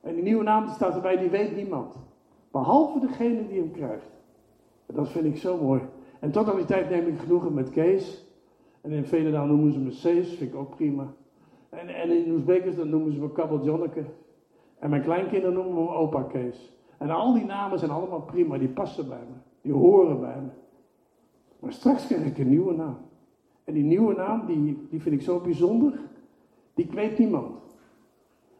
[0.00, 1.96] En die nieuwe naam staat erbij, die weet niemand.
[2.50, 4.10] Behalve degene die hem krijgt.
[4.86, 5.80] En dat vind ik zo mooi.
[6.20, 8.26] En tot aan die tijd neem ik genoegen met Kees.
[8.80, 11.12] En in Venendaal noemen ze me Cees, vind ik ook prima.
[11.68, 14.04] En, en in Oezbekers dan noemen ze me Kabbel Jonneke.
[14.80, 16.72] En mijn kleinkinderen noemen me opa Kees.
[16.98, 19.36] En al die namen zijn allemaal prima, die passen bij me.
[19.60, 20.50] Die horen bij me.
[21.60, 22.96] Maar straks krijg ik een nieuwe naam.
[23.64, 26.00] En die nieuwe naam, die, die vind ik zo bijzonder.
[26.74, 27.60] Die weet niemand.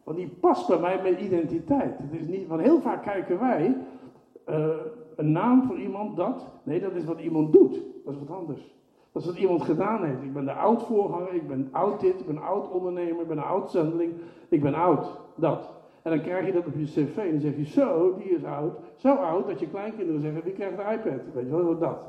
[0.03, 1.97] Want die past bij mij met identiteit.
[1.97, 3.77] Het is niet, want heel vaak kijken wij
[4.49, 4.67] uh,
[5.15, 6.45] een naam voor iemand dat.
[6.63, 7.81] Nee, dat is wat iemand doet.
[8.05, 8.75] Dat is wat anders.
[9.11, 10.21] Dat is wat iemand gedaan heeft.
[10.21, 13.37] Ik ben de oud voorganger, ik ben oud dit, ik ben oud ondernemer, ik ben
[13.37, 14.13] een oud zendeling.
[14.49, 15.19] Ik ben oud.
[15.35, 15.80] Dat.
[16.01, 18.43] En dan krijg je dat op je cv en dan zeg je zo, die is
[18.43, 18.79] oud.
[18.95, 21.33] Zo oud dat je kleinkinderen zeggen, wie krijgt de iPad?
[21.33, 21.99] Weet je wel, dat.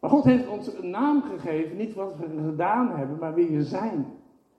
[0.00, 3.62] Maar God heeft ons een naam gegeven, niet wat we gedaan hebben, maar wie we
[3.62, 4.06] zijn.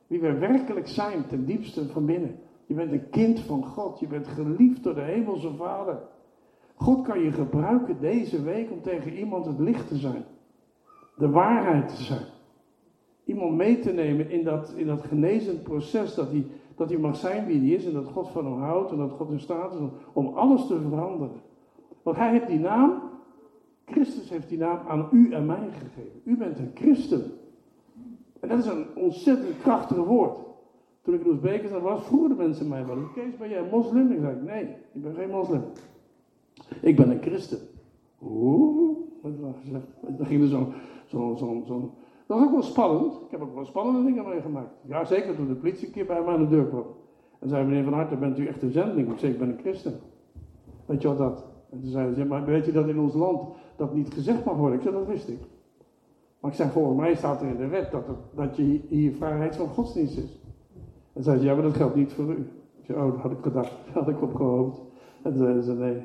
[0.07, 2.35] Wie we werkelijk zijn, ten diepste van binnen.
[2.65, 5.97] Je bent een kind van God, je bent geliefd door de Hemelse Vader.
[6.75, 10.25] God kan je gebruiken deze week om tegen iemand het licht te zijn.
[11.17, 12.25] De waarheid te zijn.
[13.25, 17.15] Iemand mee te nemen in dat, in dat genezend proces dat hij dat hij mag
[17.15, 19.73] zijn wie hij is en dat God van hem houdt en dat God in staat
[19.73, 19.79] is
[20.13, 21.41] om alles te veranderen.
[22.03, 23.01] Want hij heeft die naam,
[23.85, 26.21] Christus heeft die naam aan u en mij gegeven.
[26.23, 27.31] U bent een christen.
[28.39, 30.37] En dat is een ontzettend krachtig woord.
[31.01, 34.11] Toen ik in Oezbekistan was, vroegen de mensen mij wel, Kees, ben jij een moslim?
[34.11, 35.61] Ik zei, nee, ik ben geen moslim.
[36.81, 37.59] Ik ben een christen.
[38.21, 39.85] Oeh, wat was gezegd.
[40.17, 40.73] Dan ging er zo'n
[41.05, 41.93] zo, zo, zo,
[42.27, 43.13] dat was ook wel spannend.
[43.13, 44.73] Ik heb ook wel spannende dingen meegemaakt.
[44.81, 46.85] Ja, zeker toen de politie een keer bij mij aan de deur kwam.
[47.39, 49.11] En zei meneer Van Harten, bent u echt een zendeling?
[49.11, 49.99] Ik zei, ik ben een christen.
[50.85, 51.45] Weet je wat dat?
[51.69, 53.43] En toen zeiden ze, maar weet je dat in ons land
[53.75, 54.77] dat niet gezegd mag worden?
[54.77, 55.39] Ik zei, dat wist ik.
[56.39, 58.03] Maar ik zei, volgens mij staat er in de wet dat,
[58.35, 60.39] dat je hier vrijheid van godsdienst is.
[61.13, 62.51] En zei ze, ja, maar dat geldt niet voor u.
[62.79, 63.71] Ik zei, oh, dat had ik gedacht.
[63.85, 64.81] Dat had ik op gehoopt.
[65.21, 66.01] En toen zeiden ze, nee.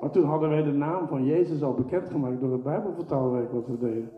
[0.00, 3.78] Maar toen hadden wij de naam van Jezus al bekendgemaakt door het Bijbelvertaalwerk wat we
[3.78, 4.10] deden.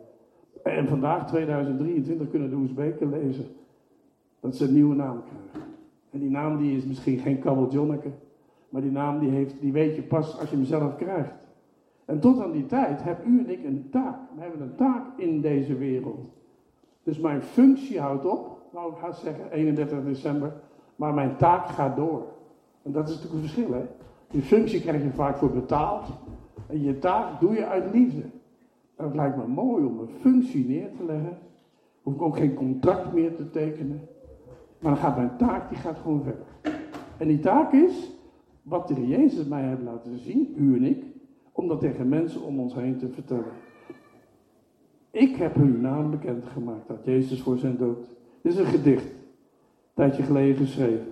[0.62, 3.46] En vandaag, 2023, kunnen de Oezbeken lezen
[4.40, 5.70] dat ze een nieuwe naam krijgen.
[6.10, 8.10] En die naam die is misschien geen Kabbel Jonneke,
[8.68, 11.32] maar die naam die, heeft, die weet je pas als je hem zelf krijgt.
[12.04, 14.18] En tot aan die tijd heb u en ik een taak.
[14.34, 16.30] We hebben een taak in deze wereld.
[17.02, 20.52] Dus mijn functie houdt op, nou ik ga zeggen 31 december,
[20.96, 22.26] maar mijn taak gaat door.
[22.82, 23.84] En dat is natuurlijk een verschil, hè?
[24.30, 26.08] Je functie krijg je vaak voor betaald.
[26.66, 28.22] En je taak doe je uit liefde.
[28.96, 31.38] Het lijkt me mooi om een functie neer te leggen.
[32.02, 34.08] Hoef ik ook geen contract meer te tekenen.
[34.78, 36.46] Maar dan gaat mijn taak, die gaat gewoon verder.
[37.18, 38.10] En die taak is,
[38.62, 41.04] wat de Jezus mij heeft laten zien, u en ik,
[41.52, 43.52] om dat tegen mensen om ons heen te vertellen.
[45.10, 48.08] Ik heb hun naam bekendgemaakt dat Jezus voor zijn dood.
[48.42, 51.06] Dit is een gedicht, een tijdje geleden geschreven.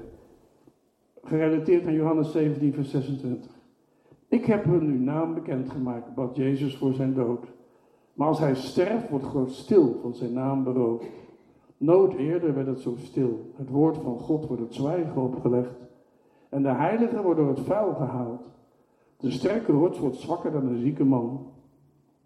[1.22, 3.50] Gerelateerd aan Johannes 17, vers 26.
[4.28, 7.52] Ik heb hun uw naam bekendgemaakt, wat Jezus voor zijn dood.
[8.22, 11.06] Maar als hij sterft, wordt God stil van zijn naam beroofd.
[11.76, 13.52] Nooit eerder werd het zo stil.
[13.56, 15.74] Het woord van God wordt het zwijgen opgelegd.
[16.48, 18.48] En de heiligen worden door het vuil gehaald.
[19.16, 21.46] De sterke rots wordt zwakker dan een zieke man.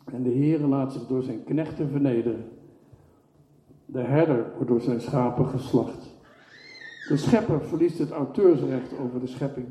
[0.04, 2.48] En de Heere laat zich door zijn knechten vernederen.
[3.84, 6.16] De herder wordt door zijn schapen geslacht.
[7.08, 9.66] De schepper verliest het auteursrecht over de schepping.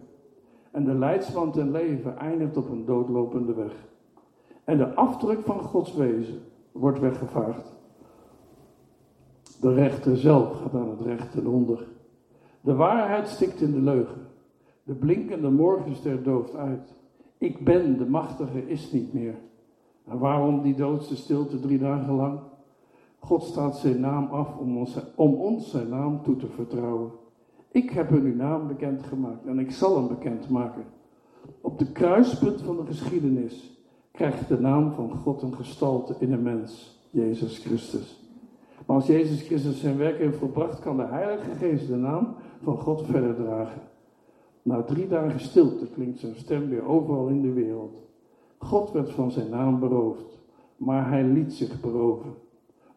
[0.72, 3.74] En de leidsman ten leven eindigt op een doodlopende weg.
[4.66, 7.76] En de afdruk van Gods wezen wordt weggevaagd.
[9.62, 11.88] De rechter zelf gaat aan het recht ten onder.
[12.62, 14.28] De waarheid stikt in de leugen.
[14.84, 16.94] De blinkende morgenster dooft uit.
[17.38, 19.36] Ik ben, de machtige is niet meer.
[20.06, 22.40] En waarom die doodse stilte drie dagen lang?
[23.20, 27.12] God staat zijn naam af om ons, om ons zijn naam toe te vertrouwen.
[27.72, 30.84] Ik heb hun uw naam bekendgemaakt en ik zal hem bekendmaken.
[31.62, 33.75] Op de kruispunt van de geschiedenis
[34.16, 38.24] krijgt de naam van God een gestalte in een mens, Jezus Christus.
[38.86, 42.78] Maar als Jezus Christus zijn werk heeft volbracht, kan de Heilige Geest de naam van
[42.78, 43.82] God verder dragen.
[44.62, 47.98] Na drie dagen stilte klinkt zijn stem weer overal in de wereld.
[48.58, 50.40] God werd van zijn naam beroofd,
[50.78, 52.34] maar hij liet zich beroven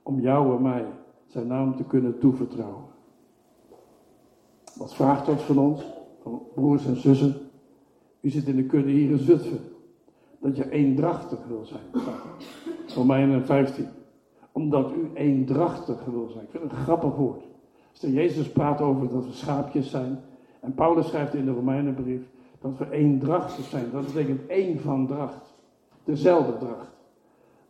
[0.02, 0.84] om jou en mij
[1.26, 2.84] zijn naam te kunnen toevertrouwen.
[4.76, 5.84] Wat vraagt dat van ons,
[6.22, 7.34] van broers en zussen?
[8.20, 9.60] U zit in de kudde hier in Zutphen.
[10.38, 12.04] Dat je eendrachtig wil zijn.
[12.94, 13.86] Romeinen 15.
[14.52, 16.44] Omdat u eendrachtig wil zijn.
[16.44, 17.42] Ik vind het een grappig woord.
[17.90, 20.20] Als de Jezus praat over dat we schaapjes zijn.
[20.60, 22.22] En Paulus schrijft in de Romeinenbrief
[22.60, 23.84] dat we eendrachtig zijn.
[23.92, 25.60] Dat betekent één van dracht.
[26.04, 26.96] Dezelfde dracht.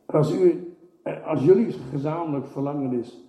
[0.07, 0.75] Als, u,
[1.25, 3.29] als jullie gezamenlijk verlangen is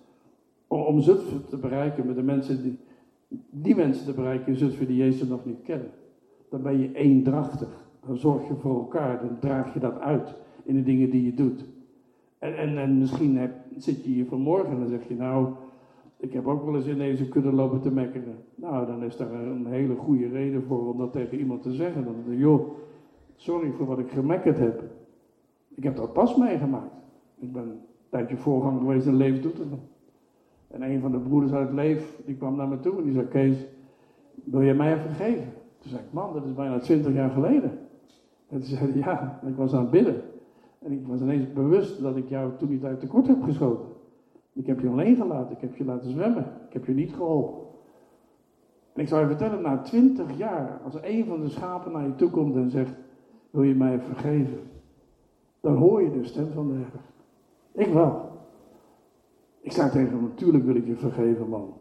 [0.66, 2.78] om, om Zutphen te bereiken met de mensen die,
[3.50, 5.90] die mensen te bereiken in Zutphen die Jezus nog niet kennen,
[6.50, 7.88] dan ben je eendrachtig.
[8.06, 11.34] Dan zorg je voor elkaar, dan draag je dat uit in de dingen die je
[11.34, 11.64] doet.
[12.38, 15.48] En, en, en misschien heb, zit je hier vanmorgen en dan zeg je, nou,
[16.16, 18.36] ik heb ook wel eens in deze kudde lopen te mekkeren.
[18.54, 22.04] Nou, dan is daar een hele goede reden voor om dat tegen iemand te zeggen.
[22.04, 22.70] Dan joh,
[23.36, 24.82] sorry voor wat ik gemekkerd heb.
[25.74, 26.94] Ik heb dat pas meegemaakt.
[27.38, 29.80] Ik ben een tijdje voorganger geweest in Leef Doetinchem.
[30.68, 33.26] En een van de broeders uit Leef, die kwam naar me toe en die zei,
[33.28, 33.66] Kees,
[34.44, 35.52] wil je mij vergeven?
[35.78, 37.78] Toen zei ik, man, dat is bijna twintig jaar geleden.
[38.50, 40.22] En toen zei ja, ik was aan het bidden.
[40.78, 43.88] En ik was ineens bewust dat ik jou toen niet uit de kort heb geschoten.
[44.52, 47.66] Ik heb je alleen gelaten, ik heb je laten zwemmen, ik heb je niet geholpen.
[48.92, 52.14] En ik zou je vertellen, na twintig jaar, als een van de schapen naar je
[52.14, 52.94] toe komt en zegt,
[53.50, 54.60] wil je mij vergeven?
[55.60, 57.00] Dan hoor je de stem van de herder.
[57.72, 58.30] Ik wel.
[59.60, 61.74] Ik zei tegen hem, natuurlijk wil ik je vergeven, man.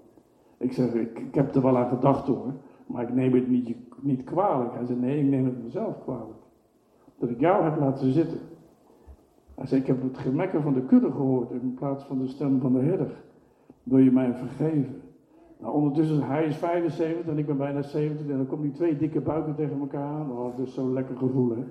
[0.58, 2.53] Ik zeg, ik, heb er wel aan gedacht hoor,
[2.86, 4.73] maar ik neem het niet, niet kwalijk.
[4.73, 6.39] Hij zei, nee, ik neem het mezelf kwalijk.
[7.19, 8.39] Dat ik jou heb laten zitten.
[9.55, 12.60] Hij zei, ik heb het gemekker van de kudde gehoord in plaats van de stem
[12.60, 13.12] van de herder.
[13.84, 15.01] Wil je mij vergeven?
[15.60, 18.97] Nou, ondertussen, hij is 75 en ik ben bijna 70 en dan komen die twee
[18.97, 20.32] dikke buiken tegen elkaar aan.
[20.32, 21.63] Oh, dat is zo'n lekker gevoel, hè.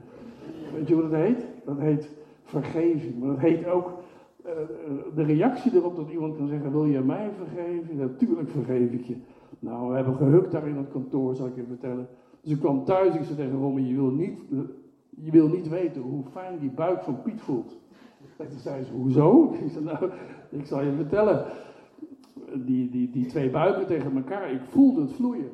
[0.74, 1.46] Weet je wat het heet?
[1.64, 2.10] Dat heet
[2.42, 3.18] vergeving.
[3.18, 3.92] Maar dat heet ook
[4.46, 4.52] uh,
[5.14, 7.96] de reactie erop dat iemand kan zeggen, wil je mij vergeven?
[7.96, 9.16] Natuurlijk vergeef ik je.
[9.58, 12.08] Nou, we hebben gehukt daar in het kantoor, zal ik je vertellen.
[12.40, 14.38] Dus ik kwam thuis, ik zei tegen Romy, je wil niet,
[15.08, 17.76] je wil niet weten hoe fijn die buik van Piet voelt.
[18.36, 19.52] En toen zei ze, hoezo?
[19.64, 20.10] Ik zei, nou,
[20.50, 21.46] ik zal je vertellen.
[22.54, 25.50] Die, die, die twee buiken tegen elkaar, ik voelde het vloeien.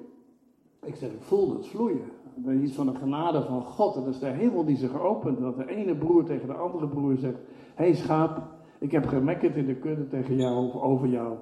[0.84, 2.04] Ik zeg, ik voelde het vloeien.
[2.34, 3.96] Dat is iets van de genade van God.
[3.96, 5.40] En dat is de hemel die zich opent.
[5.40, 7.38] Dat de ene broer tegen de andere broer zegt,
[7.74, 8.42] hé schaap,
[8.78, 11.36] ik heb gemekkerd in de kudde tegen jou of over jou.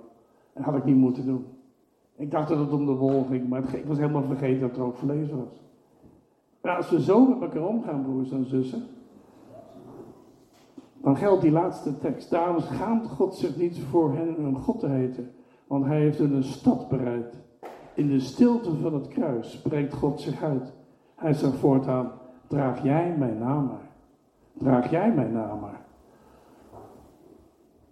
[0.53, 1.45] En had ik niet moeten doen.
[2.17, 4.83] Ik dacht dat het om de wol ging, maar ik was helemaal vergeten dat er
[4.83, 5.63] ook vlees was.
[6.63, 8.83] Maar als we zo met elkaar omgaan, broers en zussen,
[11.03, 12.31] dan geldt die laatste tekst.
[12.31, 15.31] Daarom schaamt God zich niet voor hen een God te heten,
[15.67, 17.41] want hij heeft hun een stad bereid.
[17.95, 20.73] In de stilte van het kruis spreekt God zich uit.
[21.15, 22.13] Hij zegt voortaan,
[22.47, 23.91] draag jij mijn naam maar.
[24.53, 25.81] Draag jij mijn naam maar.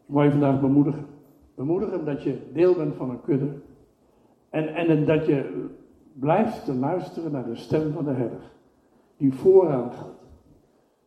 [0.07, 1.07] Ik wil je vandaag bemoedigen.
[1.55, 3.61] Bemoedigen dat je deel bent van een kudde.
[4.51, 5.69] En, en dat je
[6.13, 8.51] blijft te luisteren naar de stem van de herder.
[9.21, 10.25] Die vooraan gaat.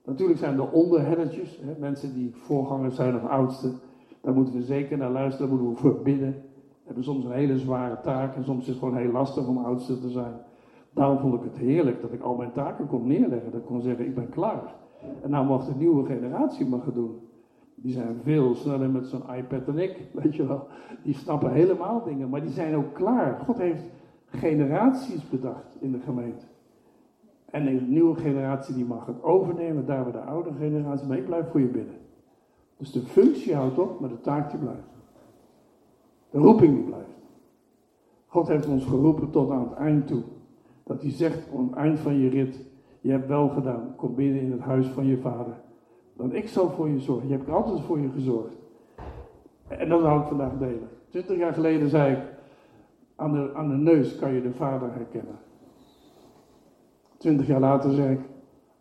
[0.05, 3.79] Natuurlijk zijn er onderherdertjes, hè, mensen die voorgangers zijn of oudsten.
[4.21, 6.43] Daar moeten we zeker naar luisteren, daar moeten we voor bidden.
[6.83, 9.99] Hebben soms een hele zware taak en soms is het gewoon heel lastig om oudste
[9.99, 10.33] te zijn.
[10.93, 13.51] Daarom vond ik het heerlijk dat ik al mijn taken kon neerleggen.
[13.51, 14.75] Dat ik kon zeggen, ik ben klaar.
[15.21, 17.19] En nou mag de nieuwe generatie maar gaan doen.
[17.75, 20.67] Die zijn veel sneller met zo'n iPad dan ik, weet je wel.
[21.03, 23.39] Die snappen helemaal dingen, maar die zijn ook klaar.
[23.45, 23.83] God heeft
[24.25, 26.45] generaties bedacht in de gemeente.
[27.53, 31.25] En de nieuwe generatie die mag het overnemen, daar we de oude generatie, maar ik
[31.25, 31.95] blijf voor je bidden.
[32.77, 34.87] Dus de functie houdt op, maar de taak die blijft.
[36.29, 37.21] De roeping die blijft.
[38.25, 40.21] God heeft ons geroepen tot aan het eind toe.
[40.83, 42.59] Dat hij zegt aan het eind van je rit,
[43.01, 45.61] je hebt wel gedaan, kom binnen in het huis van je vader.
[46.13, 47.27] Want ik zal voor je zorgen.
[47.27, 48.55] Je hebt altijd voor je gezorgd.
[49.67, 50.89] En dat ik vandaag delen.
[51.09, 52.23] Twintig jaar geleden zei ik,
[53.15, 55.39] aan de, aan de neus kan je de vader herkennen.
[57.23, 58.19] Twintig jaar later zei ik,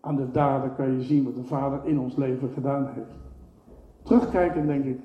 [0.01, 3.17] aan de daden kan je zien wat de vader in ons leven gedaan heeft.
[4.03, 4.99] Terugkijken denk ik,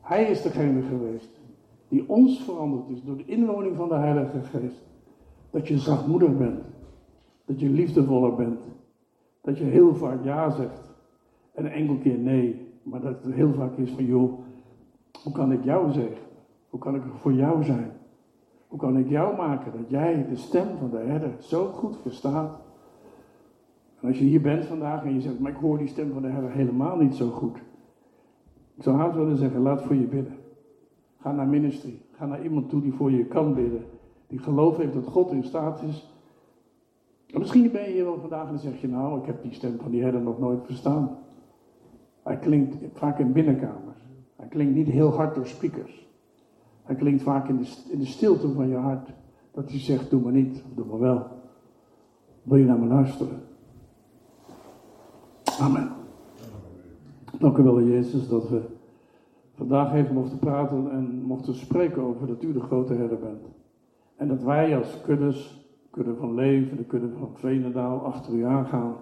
[0.00, 1.40] hij is degene geweest
[1.88, 4.84] die ons veranderd is door de inwoning van de Heilige Geest.
[5.50, 6.60] Dat je zachtmoedig bent,
[7.44, 8.60] dat je liefdevoller bent,
[9.40, 10.94] dat je heel vaak ja zegt
[11.54, 14.32] en een enkel keer nee, maar dat het heel vaak is van joh,
[15.22, 16.26] hoe kan ik jou zeggen?
[16.70, 17.92] Hoe kan ik er voor jou zijn?
[18.68, 22.70] Hoe kan ik jou maken dat jij de stem van de herder zo goed verstaat?
[24.02, 26.28] Als je hier bent vandaag en je zegt, maar ik hoor die stem van de
[26.28, 27.56] herder helemaal niet zo goed.
[28.76, 30.36] Ik zou haast willen zeggen, laat voor je bidden.
[31.18, 32.00] Ga naar ministry.
[32.10, 33.84] Ga naar iemand toe die voor je kan bidden.
[34.26, 36.10] Die geloof heeft dat God in staat is.
[37.26, 39.78] En misschien ben je hier wel vandaag en zeg je, nou, ik heb die stem
[39.78, 41.18] van die herder nog nooit verstaan.
[42.22, 43.98] Hij klinkt vaak in binnenkamers.
[44.36, 46.06] Hij klinkt niet heel hard door speakers.
[46.82, 49.12] Hij klinkt vaak in de, in de stilte van je hart.
[49.50, 51.26] Dat hij zegt, doe maar niet, doe maar wel.
[52.42, 53.40] Wil je naar me luisteren?
[55.62, 55.90] Amen.
[57.38, 58.60] Dank u wel, Jezus, dat we
[59.54, 63.46] vandaag even mochten praten en mochten spreken over dat u de grote herder bent.
[64.16, 68.94] En dat wij als kuddes, kudde van leven, de kudde van Venendaal, achter u aangaan.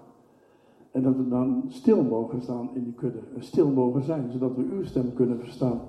[0.91, 3.19] En dat we dan stil mogen staan in die kudde.
[3.35, 5.81] En stil mogen zijn, zodat we uw stem kunnen verstaan.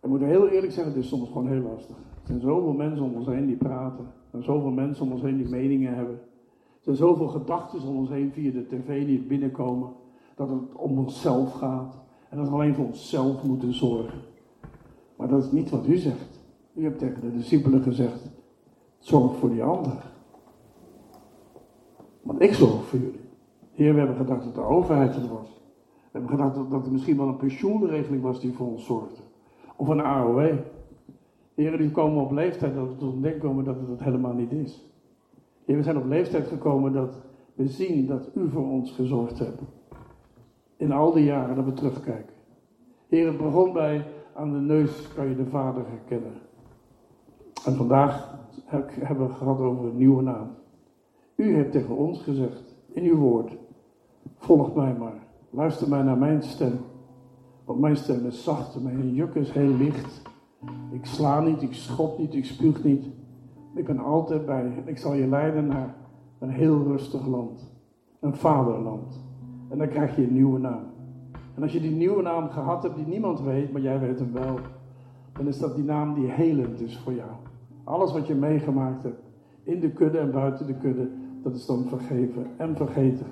[0.00, 1.96] En moet heel eerlijk zeggen, het is soms gewoon heel lastig.
[1.96, 4.04] Er zijn zoveel mensen om ons heen die praten.
[4.04, 6.20] Er zijn zoveel mensen om ons heen die meningen hebben.
[6.82, 9.90] Er zijn zoveel gedachten om ons heen via de tv die binnenkomen.
[10.34, 11.94] Dat het om onszelf gaat.
[12.28, 14.18] En dat we alleen voor onszelf moeten zorgen.
[15.16, 16.40] Maar dat is niet wat u zegt.
[16.74, 18.30] U hebt tegen de discipelen gezegd:
[18.98, 20.12] zorg voor die ander.
[22.22, 23.20] Want ik zorg voor jullie.
[23.72, 25.60] Heer, we hebben gedacht dat de overheid het was.
[25.84, 29.22] We hebben gedacht dat, er misschien wel een pensioenregeling was die voor ons zorgde.
[29.76, 30.58] Of een AOW.
[31.54, 34.52] Heren, die komen op leeftijd dat we tot ontdekken komen dat het dat helemaal niet
[34.52, 34.91] is.
[35.72, 37.18] Heer, we zijn op leeftijd gekomen dat
[37.54, 39.62] we zien dat u voor ons gezorgd hebt.
[40.76, 42.34] In al die jaren dat we terugkijken.
[43.08, 44.04] Heer, het begon bij
[44.34, 46.32] aan de neus kan je de Vader herkennen.
[47.64, 48.38] En vandaag
[49.00, 50.50] hebben we gehad over een nieuwe naam.
[51.36, 53.56] U hebt tegen ons gezegd, in uw woord,
[54.36, 55.26] volg mij maar.
[55.50, 56.80] Luister mij naar mijn stem.
[57.64, 60.22] Want mijn stem is zacht, mijn juk is heel licht.
[60.90, 63.06] Ik sla niet, ik schop niet, ik spuug niet.
[63.74, 64.90] Ik ben altijd bij je.
[64.90, 65.94] Ik zal je leiden naar
[66.38, 67.72] een heel rustig land.
[68.20, 69.20] Een vaderland.
[69.68, 70.84] En dan krijg je een nieuwe naam.
[71.54, 74.32] En als je die nieuwe naam gehad hebt die niemand weet, maar jij weet hem
[74.32, 74.58] wel,
[75.32, 77.30] dan is dat die naam die helend is voor jou.
[77.84, 79.22] Alles wat je meegemaakt hebt,
[79.62, 81.08] in de kudde en buiten de kudde,
[81.42, 83.26] dat is dan vergeven en vergeten.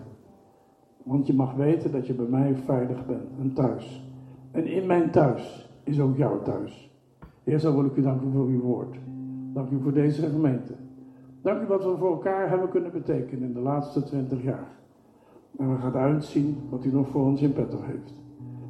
[1.02, 4.12] Want je mag weten dat je bij mij veilig bent en thuis.
[4.50, 6.90] En in mijn thuis is ook jouw thuis.
[7.44, 8.96] Heer, zo wil ik u danken voor uw woord.
[9.52, 10.72] Dank u voor deze gemeente.
[11.42, 14.78] Dank u wat we voor elkaar hebben kunnen betekenen in de laatste twintig jaar.
[15.56, 18.14] En we gaan uitzien wat u nog voor ons in petto heeft.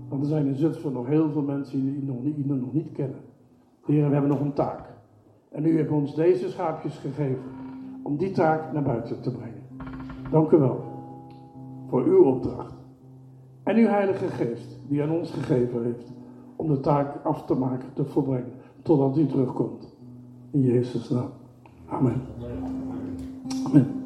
[0.08, 2.92] Want er zijn in Zutphen nog heel veel mensen die u nog niet, nog niet
[2.92, 3.20] kennen.
[3.86, 4.88] Heer, we hebben nog een taak.
[5.48, 7.42] En u hebt ons deze schaapjes gegeven
[8.02, 9.62] om die taak naar buiten te brengen.
[10.30, 10.84] Dank u wel
[11.86, 12.74] voor uw opdracht.
[13.62, 16.12] En uw Heilige Geest die aan ons gegeven heeft
[16.56, 19.89] om de taak af te maken, te volbrengen, totdat u terugkomt.
[20.52, 21.32] In Jezus' naam.
[21.88, 22.20] Amen.
[23.66, 23.99] Amen.